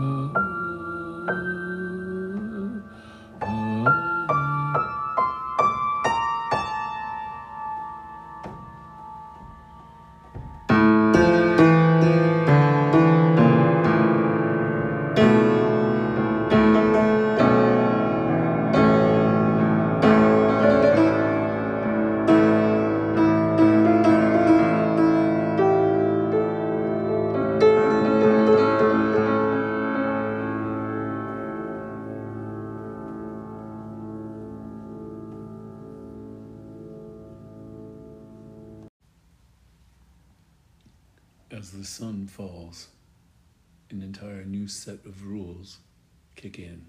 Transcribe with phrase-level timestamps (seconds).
[0.00, 0.49] mm
[41.52, 42.88] as the sun falls,
[43.90, 45.78] an entire new set of rules
[46.36, 46.86] kick in.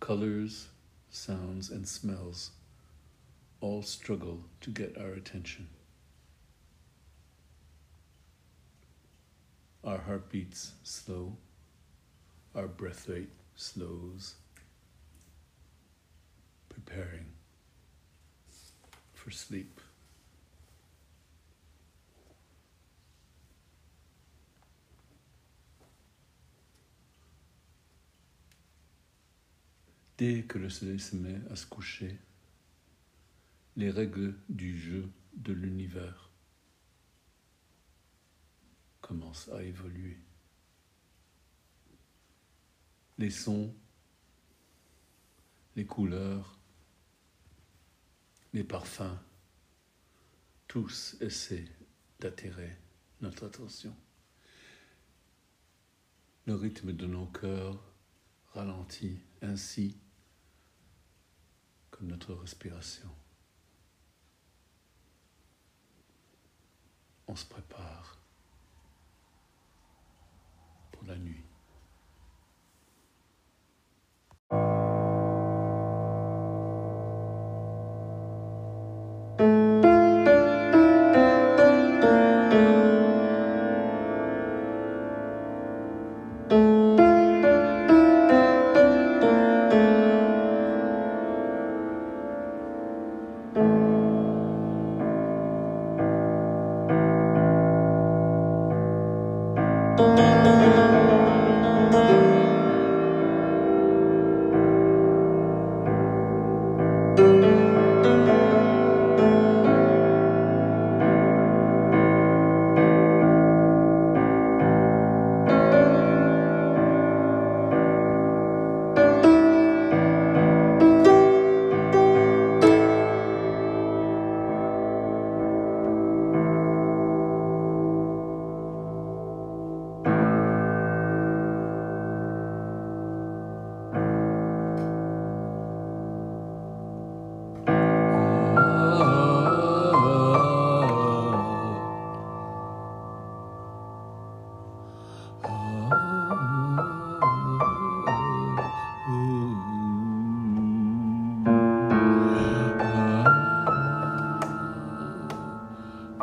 [0.00, 0.68] Colors,
[1.10, 2.50] sounds, and smells
[3.60, 5.68] all struggle to get our attention.
[9.84, 11.36] Our heartbeats slow,
[12.54, 14.34] our breath rate slows,
[16.68, 17.26] preparing
[19.14, 19.80] for sleep.
[30.24, 32.16] Dès que le soleil se met à se coucher,
[33.74, 36.30] les règles du jeu de l'univers
[39.00, 40.16] commencent à évoluer.
[43.18, 43.74] Les sons,
[45.74, 46.56] les couleurs,
[48.52, 49.18] les parfums,
[50.68, 51.68] tous essaient
[52.20, 52.76] d'attirer
[53.22, 53.96] notre attention.
[56.46, 57.82] Le rythme de nos cœurs
[58.52, 59.96] ralentit ainsi
[62.02, 63.08] notre respiration.
[67.28, 68.18] On se prépare
[70.90, 71.44] pour la nuit.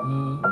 [0.06, 0.49] 嗯。